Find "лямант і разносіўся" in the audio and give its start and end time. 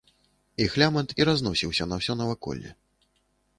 0.83-1.89